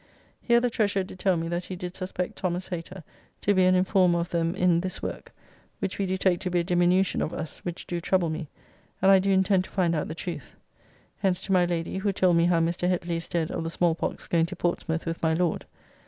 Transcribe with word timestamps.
Here 0.41 0.59
the 0.59 0.71
Treasurer 0.71 1.03
did 1.03 1.19
tell 1.19 1.37
me 1.37 1.47
that 1.49 1.65
he 1.65 1.75
did 1.75 1.93
suspect 1.93 2.39
Thos. 2.39 2.69
Hater 2.69 3.03
to 3.41 3.53
be 3.53 3.65
an 3.65 3.75
informer 3.75 4.21
of 4.21 4.31
them 4.31 4.55
in 4.55 4.79
this 4.81 4.99
work, 5.03 5.31
which 5.77 5.99
we 5.99 6.07
do 6.07 6.17
take 6.17 6.39
to 6.39 6.49
be 6.49 6.61
a 6.61 6.63
diminution 6.63 7.21
of 7.21 7.31
us, 7.35 7.59
which 7.59 7.85
do 7.85 8.01
trouble 8.01 8.31
me, 8.31 8.47
and 8.99 9.11
I 9.11 9.19
do 9.19 9.29
intend 9.29 9.65
to 9.65 9.69
find 9.69 9.93
out 9.93 10.07
the 10.07 10.15
truth. 10.15 10.55
Hence 11.17 11.39
to 11.41 11.51
my 11.51 11.65
Lady, 11.65 11.99
who 11.99 12.11
told 12.11 12.35
me 12.37 12.45
how 12.45 12.59
Mr. 12.59 12.89
Hetley 12.89 13.17
is 13.17 13.27
dead 13.27 13.51
of 13.51 13.63
the 13.63 13.69
small 13.69 13.93
pox 13.93 14.25
going 14.27 14.47
to 14.47 14.55
Portsmouth 14.55 15.05
with 15.05 15.21
my 15.21 15.35
Lord. 15.35 15.67